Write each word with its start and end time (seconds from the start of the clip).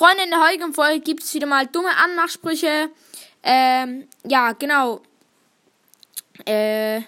Freunde, 0.00 0.24
in 0.24 0.30
der 0.30 0.42
heutigen 0.42 0.72
Folge 0.72 1.00
gibt 1.00 1.22
es 1.22 1.34
wieder 1.34 1.46
mal 1.46 1.66
dumme 1.66 1.94
Anmachsprüche. 1.94 2.88
Ähm, 3.42 4.08
ja, 4.26 4.52
genau. 4.52 5.02
Äh, 6.46 7.02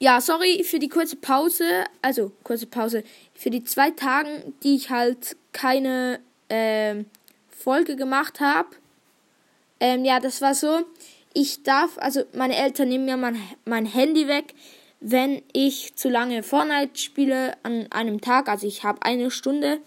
ja, 0.00 0.20
sorry 0.20 0.64
für 0.64 0.80
die 0.80 0.88
kurze 0.88 1.14
Pause. 1.14 1.84
Also, 2.02 2.32
kurze 2.42 2.66
Pause. 2.66 3.04
Für 3.32 3.50
die 3.50 3.62
zwei 3.62 3.92
Tagen, 3.92 4.54
die 4.64 4.74
ich 4.74 4.90
halt 4.90 5.36
keine 5.52 6.18
ähm, 6.48 7.06
Folge 7.48 7.94
gemacht 7.94 8.40
habe. 8.40 8.70
Ähm, 9.78 10.04
ja, 10.04 10.18
das 10.18 10.42
war 10.42 10.56
so. 10.56 10.80
Ich 11.34 11.62
darf, 11.62 11.96
also 11.98 12.24
meine 12.34 12.56
Eltern 12.56 12.88
nehmen 12.88 13.04
mir 13.04 13.16
mein, 13.16 13.40
mein 13.66 13.86
Handy 13.86 14.26
weg, 14.26 14.54
wenn 14.98 15.42
ich 15.52 15.94
zu 15.94 16.08
lange 16.08 16.42
Fortnite 16.42 16.98
spiele 16.98 17.56
an 17.62 17.86
einem 17.92 18.20
Tag. 18.20 18.48
Also 18.48 18.66
ich 18.66 18.82
habe 18.82 19.02
eine 19.02 19.30
Stunde, 19.30 19.80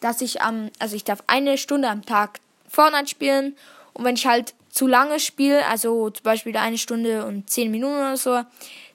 dass 0.00 0.20
ich 0.20 0.42
am, 0.42 0.70
also 0.78 0.96
ich 0.96 1.04
darf 1.04 1.22
eine 1.26 1.58
Stunde 1.58 1.88
am 1.88 2.04
Tag 2.04 2.40
Fortnite 2.68 3.08
spielen. 3.08 3.56
Und 3.92 4.04
wenn 4.04 4.16
ich 4.16 4.26
halt 4.26 4.54
zu 4.68 4.86
lange 4.86 5.20
spiele, 5.20 5.64
also 5.66 6.10
zum 6.10 6.24
Beispiel 6.24 6.56
eine 6.56 6.78
Stunde 6.78 7.24
und 7.24 7.48
zehn 7.48 7.70
Minuten 7.70 7.94
oder 7.94 8.16
so, 8.16 8.42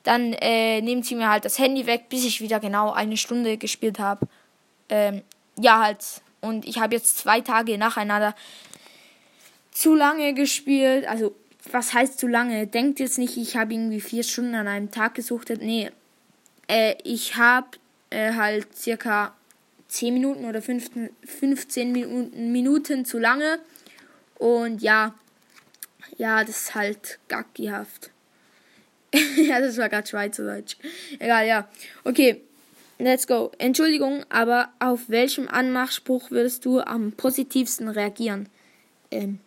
dann 0.04 0.34
äh, 0.34 0.82
nehmen 0.82 1.04
sie 1.04 1.16
mir 1.16 1.30
halt 1.30 1.46
das 1.46 1.58
Handy 1.60 1.86
weg, 1.86 2.10
bis 2.10 2.26
ich 2.26 2.42
wieder 2.42 2.60
genau 2.60 2.92
eine 2.92 3.18
Stunde 3.18 3.58
gespielt 3.58 4.00
habe. 4.00 4.28
Ähm, 4.90 5.22
ja, 5.58 5.80
halt. 5.80 6.00
Und 6.42 6.66
ich 6.66 6.80
habe 6.80 6.96
jetzt 6.96 7.18
zwei 7.18 7.42
Tage 7.42 7.78
nacheinander 7.78 8.36
zu 9.72 9.96
lange 9.96 10.34
gespielt. 10.34 11.08
Also, 11.08 11.36
was 11.72 11.94
heißt 11.94 12.20
zu 12.20 12.28
lange? 12.28 12.68
Denkt 12.68 13.00
jetzt 13.00 13.18
nicht, 13.18 13.38
ich 13.38 13.56
habe 13.56 13.74
irgendwie 13.74 14.02
vier 14.02 14.24
Stunden 14.24 14.56
an 14.56 14.68
einem 14.68 14.92
Tag 14.92 15.16
gesuchtet. 15.16 15.62
Nee. 15.62 15.92
Äh, 16.68 16.96
ich 17.04 17.36
habe 17.36 17.68
äh, 18.10 18.34
halt 18.34 18.76
circa 18.76 19.34
10 19.90 20.14
Minuten 20.14 20.46
oder 20.46 20.62
15, 20.62 21.10
15 21.26 21.92
Minuten, 21.92 22.52
Minuten 22.52 23.06
zu 23.06 23.20
lange. 23.20 23.60
Und 24.36 24.82
ja, 24.82 25.16
ja, 26.18 26.44
das 26.44 26.62
ist 26.62 26.76
halt 26.76 27.20
gackihaft. 27.28 28.12
ja, 29.36 29.60
das 29.60 29.78
war 29.78 29.90
gerade 29.90 30.08
Schweizerdeutsch. 30.08 30.78
Egal, 31.18 31.48
ja. 31.48 31.68
Okay, 32.04 32.42
let's 33.00 33.28
go. 33.28 33.52
Entschuldigung, 33.58 34.24
aber 34.30 34.70
auf 34.80 35.10
welchem 35.10 35.48
Anmachspruch 35.48 36.32
würdest 36.32 36.66
du 36.66 36.80
am 36.80 37.12
positivsten 37.12 37.90
reagieren? 37.90 38.48
Ähm, 39.12 39.40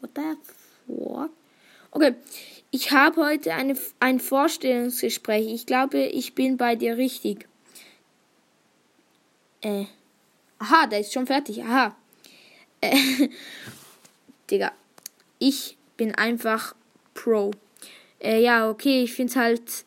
what 0.00 0.10
the 0.16 0.22
fuck? 0.86 1.30
Okay, 1.90 2.14
ich 2.70 2.92
habe 2.92 3.24
heute 3.24 3.54
eine, 3.54 3.76
ein 4.00 4.20
Vorstellungsgespräch. 4.20 5.52
Ich 5.52 5.66
glaube, 5.66 5.98
ich 5.98 6.34
bin 6.34 6.56
bei 6.56 6.76
dir 6.76 6.96
richtig. 6.96 7.47
Äh, 9.60 9.86
aha, 10.58 10.86
der 10.86 11.00
ist 11.00 11.12
schon 11.12 11.26
fertig. 11.26 11.62
Aha. 11.62 11.96
Äh, 12.80 13.28
Digga, 14.50 14.72
ich 15.38 15.76
bin 15.96 16.14
einfach 16.14 16.74
Pro. 17.14 17.50
Äh, 18.20 18.40
ja, 18.40 18.68
okay, 18.70 19.02
ich 19.02 19.12
finde 19.12 19.34
halt. 19.34 19.84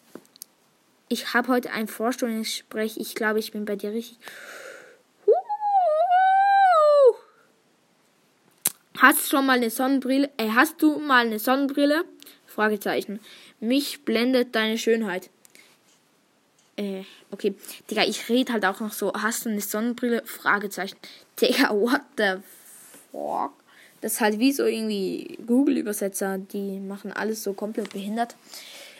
Ich 1.10 1.34
habe 1.34 1.50
heute 1.50 1.72
ein 1.72 1.88
Vorstellungsgespräch. 1.88 2.98
Ich 2.98 3.16
glaube, 3.16 3.40
ich 3.40 3.52
bin 3.52 3.66
bei 3.66 3.76
dir 3.76 3.92
richtig. 3.92 4.18
Hast 9.02 9.32
schon 9.32 9.48
mal 9.48 9.58
eine 9.58 9.72
Sonnenbrille? 9.72 10.30
Äh, 10.38 10.50
hast 10.50 10.80
du 10.82 11.00
mal 11.00 11.26
eine 11.26 11.40
Sonnenbrille? 11.40 12.06
Fragezeichen. 12.46 13.20
Mich 13.60 14.06
blendet 14.06 14.54
deine 14.54 14.78
Schönheit. 14.78 15.32
Äh, 16.78 17.04
okay. 17.32 17.56
Digga, 17.90 18.04
ich 18.04 18.30
rede 18.30 18.54
halt 18.54 18.66
auch 18.66 18.80
noch 18.80 18.94
so. 18.94 19.14
Hast 19.14 19.46
du 19.46 19.50
eine 19.50 19.62
Sonnenbrille? 19.62 20.24
Fragezeichen. 20.26 20.98
Digga, 21.42 21.70
what 21.72 22.02
the 22.18 22.42
fuck? 23.12 23.54
Das 24.02 24.14
ist 24.14 24.22
halt 24.22 24.40
wie 24.40 24.52
so 24.52 24.66
irgendwie 24.66 25.38
Google-Übersetzer, 25.46 26.40
die 26.40 26.80
machen 26.80 27.14
alles 27.14 27.44
so 27.44 27.54
komplett 27.54 27.94
behindert. 27.94 28.36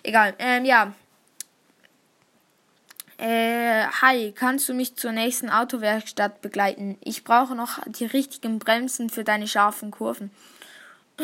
Egal, 0.04 0.36
ähm, 0.38 0.64
ja. 0.64 0.94
Äh, 3.18 3.86
hi, 4.02 4.32
kannst 4.32 4.70
du 4.70 4.74
mich 4.74 4.96
zur 4.96 5.12
nächsten 5.12 5.50
Autowerkstatt 5.50 6.42
begleiten? 6.42 6.98
Ich 7.02 7.24
brauche 7.24 7.56
noch 7.56 7.80
die 7.88 8.06
richtigen 8.06 8.60
Bremsen 8.60 9.10
für 9.10 9.24
deine 9.24 9.48
scharfen 9.48 9.92
Kurven. 9.92 10.32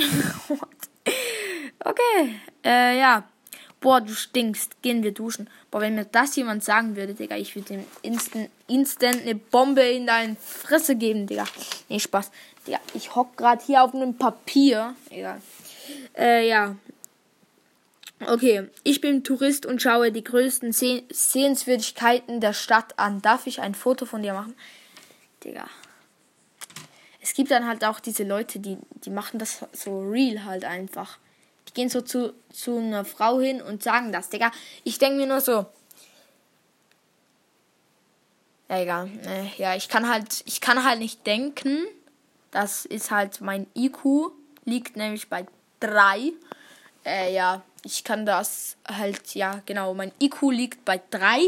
okay, 1.83 2.39
äh, 2.63 2.99
ja. 2.99 3.23
Boah, 3.79 4.01
du 4.01 4.13
stinkst. 4.13 4.81
Gehen 4.81 5.03
wir 5.03 5.13
duschen. 5.13 5.49
Boah, 5.69 5.81
wenn 5.81 5.95
mir 5.95 6.05
das 6.05 6.35
jemand 6.35 6.63
sagen 6.63 6.95
würde, 6.95 7.13
Digga, 7.13 7.37
ich 7.37 7.55
würde 7.55 7.75
dem 7.75 7.85
instant, 8.01 8.49
instant 8.67 9.21
eine 9.21 9.35
Bombe 9.35 9.81
in 9.81 10.07
deine 10.07 10.35
Fresse 10.35 10.95
geben, 10.95 11.27
Digga. 11.27 11.45
Nee, 11.89 11.99
Spaß. 11.99 12.31
Ja, 12.65 12.79
ich 12.93 13.15
hock 13.15 13.37
gerade 13.37 13.63
hier 13.63 13.83
auf 13.83 13.93
einem 13.93 14.17
Papier. 14.17 14.95
Egal. 15.09 15.41
Äh, 16.17 16.47
ja. 16.47 16.75
Okay, 18.25 18.67
ich 18.83 18.99
bin 18.99 19.23
Tourist 19.23 19.67
und 19.67 19.79
schaue 19.79 20.11
die 20.11 20.23
größten 20.23 20.71
Seh 20.71 21.03
Sehenswürdigkeiten 21.11 22.41
der 22.41 22.53
Stadt 22.53 22.97
an. 22.97 23.21
Darf 23.21 23.45
ich 23.45 23.61
ein 23.61 23.75
Foto 23.75 24.05
von 24.05 24.23
dir 24.23 24.33
machen? 24.33 24.55
Digga. 25.43 25.67
Es 27.21 27.35
gibt 27.35 27.51
dann 27.51 27.67
halt 27.67 27.85
auch 27.85 27.99
diese 27.99 28.23
Leute, 28.23 28.57
die, 28.59 28.77
die 29.05 29.11
machen 29.11 29.37
das 29.37 29.65
so 29.71 29.99
real 29.99 30.45
halt 30.45 30.65
einfach. 30.65 31.19
Die 31.67 31.73
gehen 31.73 31.89
so 31.89 32.01
zu, 32.01 32.33
zu 32.51 32.77
einer 32.77 33.05
Frau 33.05 33.39
hin 33.39 33.61
und 33.61 33.83
sagen 33.83 34.11
das, 34.11 34.29
Digga. 34.29 34.51
Ich 34.83 34.99
denke 34.99 35.17
mir 35.17 35.27
nur 35.27 35.41
so. 35.41 35.65
Ja, 38.69 38.79
egal. 38.79 39.09
Äh, 39.25 39.47
ja, 39.57 39.75
ich 39.75 39.89
kann 39.89 40.09
halt, 40.09 40.43
ich 40.45 40.61
kann 40.61 40.83
halt 40.83 40.99
nicht 40.99 41.25
denken 41.25 41.87
das 42.51 42.85
ist 42.85 43.11
halt 43.11 43.41
mein 43.41 43.67
IQ, 43.75 44.31
liegt 44.65 44.95
nämlich 44.95 45.29
bei 45.29 45.45
3. 45.79 46.33
Äh, 47.05 47.33
ja, 47.33 47.61
ich 47.83 48.03
kann 48.03 48.25
das 48.25 48.77
halt, 48.87 49.35
ja, 49.35 49.61
genau, 49.65 49.93
mein 49.93 50.11
IQ 50.19 50.41
liegt 50.51 50.83
bei 50.85 50.99
3. 51.11 51.39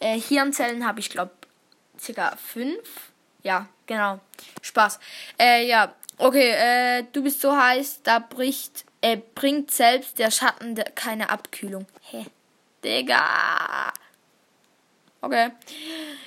Äh, 0.00 0.20
Hirnzellen 0.20 0.86
habe 0.86 1.00
ich, 1.00 1.10
glaube 1.10 1.32
circa 1.98 2.36
5. 2.36 2.78
Ja, 3.42 3.68
genau. 3.86 4.20
Spaß. 4.62 5.00
Äh, 5.38 5.66
ja, 5.66 5.92
okay, 6.18 6.50
äh, 6.50 7.04
du 7.12 7.22
bist 7.22 7.40
so 7.40 7.56
heiß, 7.56 8.02
da 8.02 8.18
bricht, 8.20 8.84
äh, 9.00 9.18
bringt 9.34 9.70
selbst 9.70 10.18
der 10.18 10.30
Schatten 10.30 10.74
keine 10.94 11.30
Abkühlung. 11.30 11.86
Hä? 12.02 12.26
Digga. 12.84 13.92
Okay. 15.20 15.50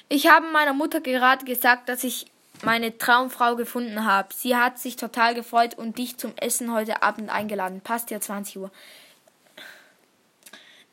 Ich 0.09 0.27
habe 0.27 0.47
meiner 0.47 0.73
Mutter 0.73 1.01
gerade 1.01 1.45
gesagt, 1.45 1.89
dass 1.89 2.03
ich 2.03 2.27
meine 2.63 2.97
Traumfrau 2.97 3.55
gefunden 3.55 4.05
habe. 4.05 4.29
Sie 4.33 4.55
hat 4.55 4.79
sich 4.79 4.95
total 4.95 5.33
gefreut 5.33 5.75
und 5.75 5.97
dich 5.97 6.17
zum 6.17 6.33
Essen 6.37 6.73
heute 6.73 7.01
Abend 7.01 7.29
eingeladen. 7.29 7.81
Passt 7.81 8.11
ja 8.11 8.19
20 8.19 8.57
Uhr. 8.57 8.71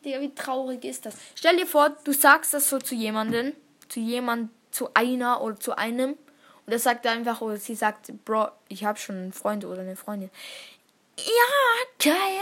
Digga, 0.05 0.21
wie 0.21 0.35
traurig 0.35 0.85
ist 0.85 1.07
das? 1.07 1.17
Stell 1.35 1.57
dir 1.57 1.67
vor, 1.67 1.91
du 2.05 2.13
sagst 2.13 2.55
das 2.55 2.71
so 2.71 2.79
zu 2.79 2.95
jemandem, 2.95 3.53
zu 3.89 4.01
jemand, 4.01 4.51
zu 4.71 4.91
einer 4.95 5.43
oder 5.43 5.59
zu 5.59 5.77
einem 5.77 6.17
und 6.69 6.73
er 6.73 6.79
sagt 6.79 7.07
einfach 7.07 7.41
oder 7.41 7.57
sie 7.57 7.75
sagt, 7.75 8.13
Bro, 8.27 8.49
ich 8.69 8.85
habe 8.85 8.99
schon 8.99 9.17
einen 9.17 9.33
Freund 9.33 9.65
oder 9.65 9.81
eine 9.81 9.97
Freundin. 9.97 10.31
Ja, 11.19 12.13
geil. 12.13 12.41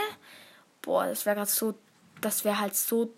Boah, 0.82 1.06
das 1.06 1.26
wäre 1.26 1.36
gerade 1.36 1.50
so, 1.50 1.74
das 2.20 2.44
wäre 2.44 2.60
halt 2.60 2.76
so, 2.76 3.12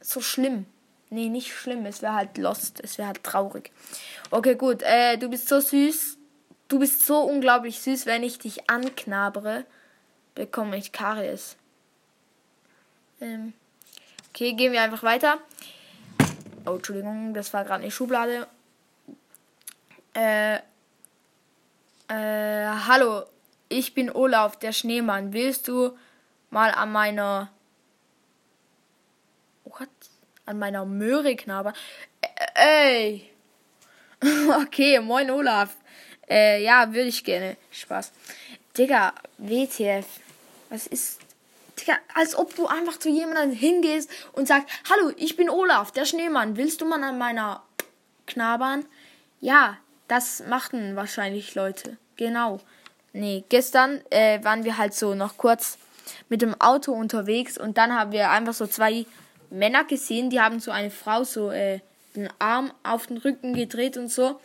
so 0.00 0.20
schlimm. 0.20 0.66
Nee, 1.10 1.28
nicht 1.28 1.52
schlimm. 1.52 1.84
Es 1.86 2.00
wäre 2.00 2.14
halt 2.14 2.38
lost. 2.38 2.80
Es 2.80 2.96
wäre 2.96 3.08
halt 3.08 3.22
traurig. 3.22 3.70
Okay, 4.30 4.54
gut. 4.54 4.82
Äh, 4.82 5.18
du 5.18 5.28
bist 5.28 5.48
so 5.48 5.60
süß. 5.60 6.16
Du 6.68 6.78
bist 6.78 7.04
so 7.04 7.20
unglaublich 7.20 7.80
süß. 7.82 8.06
Wenn 8.06 8.22
ich 8.22 8.38
dich 8.38 8.70
anknabere, 8.70 9.66
bekomme 10.34 10.76
ich 10.78 10.92
Karies. 10.92 11.56
Ähm. 13.20 13.52
Okay, 14.30 14.54
gehen 14.54 14.72
wir 14.72 14.80
einfach 14.80 15.02
weiter. 15.02 15.38
Oh, 16.64 16.76
Entschuldigung, 16.76 17.34
das 17.34 17.52
war 17.52 17.64
gerade 17.64 17.82
eine 17.82 17.90
Schublade. 17.90 18.46
Äh, 20.14 20.60
äh, 22.12 22.66
hallo, 22.86 23.24
ich 23.68 23.94
bin 23.94 24.10
Olaf, 24.10 24.58
der 24.58 24.72
Schneemann. 24.72 25.32
Willst 25.32 25.68
du 25.68 25.96
mal 26.50 26.70
an 26.70 26.92
meiner 26.92 27.50
an 30.46 30.58
meiner 30.58 30.84
Möhre 30.84 31.36
knabbern. 31.36 31.74
Ey! 32.54 33.30
okay, 34.62 35.00
moin 35.00 35.30
Olaf. 35.30 35.76
Äh, 36.28 36.62
ja, 36.62 36.92
würde 36.92 37.08
ich 37.08 37.24
gerne. 37.24 37.56
Spaß. 37.70 38.12
Digga, 38.76 39.14
WTF. 39.38 40.06
Was 40.70 40.86
ist. 40.86 41.20
Digga, 41.80 41.98
als 42.14 42.34
ob 42.34 42.54
du 42.54 42.66
einfach 42.66 42.98
zu 42.98 43.08
jemandem 43.08 43.52
hingehst 43.52 44.10
und 44.32 44.46
sagst: 44.46 44.68
Hallo, 44.90 45.12
ich 45.16 45.36
bin 45.36 45.50
Olaf, 45.50 45.90
der 45.90 46.04
Schneemann. 46.04 46.56
Willst 46.56 46.80
du 46.80 46.86
mal 46.86 47.02
an 47.02 47.18
meiner 47.18 47.62
knabbern? 48.26 48.84
Ja, 49.40 49.78
das 50.08 50.44
machten 50.46 50.96
wahrscheinlich 50.96 51.54
Leute. 51.54 51.98
Genau. 52.16 52.60
Nee, 53.12 53.44
gestern 53.48 54.00
äh, 54.10 54.42
waren 54.42 54.64
wir 54.64 54.78
halt 54.78 54.94
so 54.94 55.14
noch 55.14 55.36
kurz 55.36 55.78
mit 56.28 56.42
dem 56.42 56.58
Auto 56.60 56.92
unterwegs 56.92 57.58
und 57.58 57.76
dann 57.76 57.94
haben 57.94 58.12
wir 58.12 58.30
einfach 58.30 58.54
so 58.54 58.66
zwei 58.66 59.06
Männer 59.50 59.84
gesehen, 59.84 60.30
die 60.30 60.40
haben 60.40 60.60
so 60.60 60.70
eine 60.70 60.90
Frau 60.90 61.24
so 61.24 61.50
äh, 61.50 61.80
den 62.16 62.28
Arm 62.38 62.72
auf 62.82 63.06
den 63.06 63.18
Rücken 63.18 63.54
gedreht 63.54 63.96
und 63.96 64.08
so. 64.08 64.40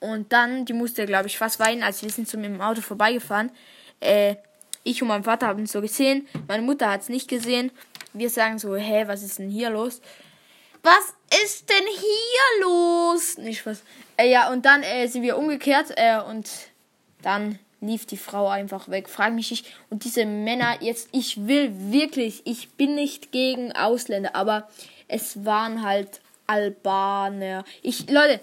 Und 0.00 0.32
dann, 0.32 0.64
die 0.64 0.72
musste, 0.72 1.06
glaube 1.06 1.26
ich, 1.26 1.38
fast 1.38 1.58
weinen, 1.58 1.82
als 1.82 2.02
wir 2.02 2.10
sind 2.10 2.28
zu 2.28 2.38
mir 2.38 2.46
im 2.46 2.60
Auto 2.60 2.80
vorbeigefahren. 2.80 3.50
Äh, 4.00 4.36
ich 4.84 5.02
und 5.02 5.08
mein 5.08 5.24
Vater 5.24 5.48
haben 5.48 5.64
es 5.64 5.72
so 5.72 5.80
gesehen. 5.80 6.28
Meine 6.46 6.62
Mutter 6.62 6.90
hat 6.90 7.02
es 7.02 7.08
nicht 7.08 7.28
gesehen. 7.28 7.72
Wir 8.12 8.30
sagen 8.30 8.58
so, 8.58 8.76
hä, 8.76 9.04
was 9.06 9.22
ist 9.22 9.38
denn 9.38 9.50
hier 9.50 9.70
los? 9.70 10.00
Was 10.82 11.14
ist 11.42 11.68
denn 11.68 11.84
hier 11.84 12.62
los? 12.62 13.38
Nicht 13.38 13.66
was. 13.66 13.82
Äh, 14.16 14.30
ja, 14.30 14.50
und 14.50 14.64
dann 14.64 14.82
äh, 14.82 15.06
sind 15.08 15.22
wir 15.22 15.36
umgekehrt 15.36 15.92
äh, 15.96 16.20
und 16.20 16.48
dann 17.22 17.58
lief 17.80 18.06
die 18.06 18.16
Frau 18.16 18.48
einfach 18.48 18.88
weg. 18.88 19.08
Frag 19.08 19.34
mich 19.34 19.50
nicht. 19.50 19.66
Und 19.90 20.04
diese 20.04 20.26
Männer, 20.26 20.82
jetzt, 20.82 21.08
ich 21.12 21.46
will 21.46 21.72
wirklich, 21.92 22.42
ich 22.44 22.70
bin 22.70 22.94
nicht 22.94 23.32
gegen 23.32 23.72
Ausländer, 23.72 24.34
aber 24.34 24.68
es 25.06 25.44
waren 25.44 25.82
halt 25.82 26.20
Albaner. 26.46 27.64
Ich, 27.82 28.10
Leute, 28.10 28.40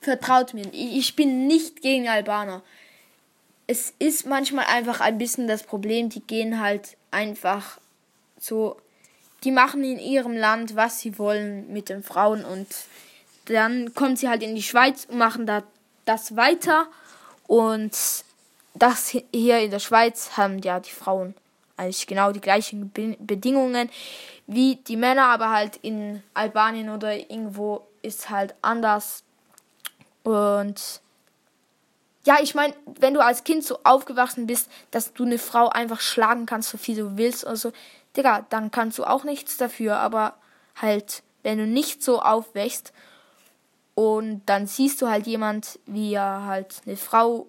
vertraut 0.00 0.54
mir, 0.54 0.64
ich 0.72 1.16
bin 1.16 1.46
nicht 1.46 1.82
gegen 1.82 2.08
Albaner. 2.08 2.62
Es 3.66 3.92
ist 3.98 4.26
manchmal 4.26 4.66
einfach 4.66 5.00
ein 5.00 5.18
bisschen 5.18 5.48
das 5.48 5.64
Problem, 5.64 6.08
die 6.08 6.20
gehen 6.20 6.60
halt 6.60 6.96
einfach 7.10 7.78
so, 8.38 8.76
die 9.42 9.50
machen 9.50 9.82
in 9.82 9.98
ihrem 9.98 10.36
Land, 10.36 10.76
was 10.76 11.00
sie 11.00 11.18
wollen 11.18 11.72
mit 11.72 11.88
den 11.88 12.02
Frauen 12.02 12.44
und 12.44 12.68
dann 13.46 13.94
kommen 13.94 14.16
sie 14.16 14.28
halt 14.28 14.42
in 14.42 14.54
die 14.54 14.62
Schweiz 14.62 15.06
und 15.06 15.18
machen 15.18 15.46
da 15.46 15.62
das 16.04 16.36
weiter 16.36 16.86
und 17.46 17.96
das 18.74 19.08
hier 19.08 19.60
in 19.60 19.70
der 19.70 19.78
Schweiz 19.78 20.36
haben 20.36 20.58
ja 20.58 20.80
die 20.80 20.90
Frauen 20.90 21.34
eigentlich 21.76 22.06
genau 22.06 22.32
die 22.32 22.40
gleichen 22.40 22.90
Bedingungen 22.92 23.90
wie 24.46 24.76
die 24.76 24.96
Männer, 24.96 25.26
aber 25.26 25.50
halt 25.50 25.76
in 25.82 26.22
Albanien 26.34 26.90
oder 26.90 27.14
irgendwo 27.14 27.86
ist 28.02 28.30
halt 28.30 28.54
anders. 28.62 29.24
Und 30.22 31.00
ja, 32.24 32.38
ich 32.42 32.54
meine, 32.54 32.74
wenn 32.98 33.14
du 33.14 33.20
als 33.20 33.44
Kind 33.44 33.64
so 33.64 33.78
aufgewachsen 33.84 34.46
bist, 34.46 34.70
dass 34.90 35.12
du 35.12 35.24
eine 35.24 35.38
Frau 35.38 35.68
einfach 35.68 36.00
schlagen 36.00 36.46
kannst, 36.46 36.70
so 36.70 36.78
viel 36.78 36.96
du 36.96 37.16
willst 37.16 37.44
oder 37.44 37.56
so, 37.56 37.72
Digga, 38.16 38.46
dann 38.48 38.70
kannst 38.70 38.98
du 38.98 39.04
auch 39.04 39.24
nichts 39.24 39.56
dafür, 39.56 39.98
aber 39.98 40.34
halt, 40.80 41.22
wenn 41.42 41.58
du 41.58 41.66
nicht 41.66 42.02
so 42.02 42.20
aufwächst 42.20 42.92
und 43.96 44.42
dann 44.44 44.66
siehst 44.66 45.00
du 45.00 45.08
halt 45.08 45.26
jemand, 45.26 45.78
wie 45.86 46.12
er 46.12 46.44
halt 46.44 46.82
eine 46.84 46.98
Frau 46.98 47.46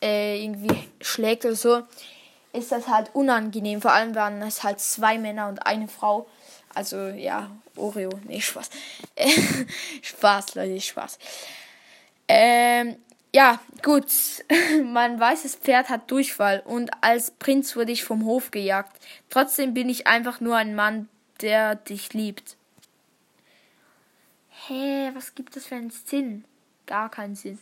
äh, 0.00 0.40
irgendwie 0.44 0.88
schlägt 1.00 1.44
oder 1.44 1.56
so, 1.56 1.82
ist 2.52 2.70
das 2.70 2.86
halt 2.86 3.10
unangenehm. 3.12 3.82
Vor 3.82 3.92
allem 3.92 4.14
waren 4.14 4.40
es 4.42 4.62
halt 4.62 4.78
zwei 4.78 5.18
Männer 5.18 5.48
und 5.48 5.66
eine 5.66 5.88
Frau. 5.88 6.28
Also 6.72 7.08
ja, 7.08 7.50
Oreo, 7.74 8.10
nee, 8.28 8.40
Spaß. 8.40 8.70
Spaß, 10.02 10.54
Leute, 10.54 10.80
Spaß. 10.80 11.18
Ähm, 12.28 12.96
ja, 13.34 13.60
gut. 13.82 14.06
mein 14.84 15.18
weißes 15.18 15.56
Pferd 15.56 15.88
hat 15.88 16.12
Durchfall 16.12 16.62
und 16.64 16.92
als 17.00 17.32
Prinz 17.32 17.74
wurde 17.74 17.90
ich 17.90 18.04
vom 18.04 18.24
Hof 18.24 18.52
gejagt. 18.52 19.02
Trotzdem 19.30 19.74
bin 19.74 19.88
ich 19.88 20.06
einfach 20.06 20.40
nur 20.40 20.54
ein 20.56 20.76
Mann, 20.76 21.08
der 21.40 21.74
dich 21.74 22.12
liebt. 22.12 22.56
Hä, 24.66 25.10
was 25.14 25.34
gibt 25.34 25.56
das 25.56 25.66
für 25.66 25.74
einen 25.74 25.90
Sinn? 25.90 26.44
Gar 26.86 27.10
keinen 27.10 27.34
Sinn. 27.34 27.58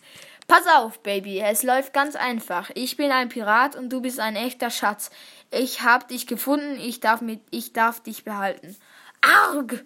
Pass 0.46 0.66
auf, 0.66 1.02
Baby, 1.02 1.40
es 1.40 1.62
läuft 1.62 1.92
ganz 1.92 2.16
einfach. 2.16 2.70
Ich 2.74 2.96
bin 2.96 3.10
ein 3.10 3.28
Pirat 3.28 3.76
und 3.76 3.90
du 3.90 4.00
bist 4.00 4.18
ein 4.18 4.36
echter 4.36 4.70
Schatz. 4.70 5.10
Ich 5.50 5.82
hab 5.82 6.08
dich 6.08 6.26
gefunden, 6.26 6.78
ich 6.78 7.00
darf 7.00 7.20
mit, 7.20 7.40
ich 7.50 7.72
darf 7.72 8.00
dich 8.00 8.24
behalten. 8.24 8.76
Arg! 9.20 9.84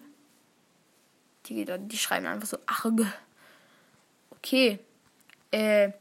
Die, 1.47 1.67
die 1.67 1.99
schreiben 1.99 2.27
einfach 2.27 2.49
so 2.49 2.59
arg. 2.67 3.07
Okay. 4.31 4.79
Äh. 5.51 5.93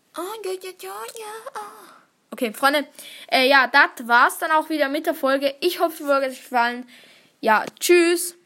Okay, 2.33 2.53
Freunde, 2.53 2.87
äh, 3.31 3.49
ja, 3.49 3.67
das 3.67 4.07
war's 4.07 4.39
dann 4.39 4.51
auch 4.53 4.69
wieder 4.69 4.89
mit 4.89 5.07
der 5.07 5.15
Folge. 5.15 5.55
Ich 5.61 5.81
hoffe, 5.81 5.97
die 5.99 6.05
Folge 6.05 6.27
hat 6.27 6.33
euch 6.33 6.43
gefallen. 6.43 6.89
Ja, 7.41 7.65
tschüss. 7.79 8.37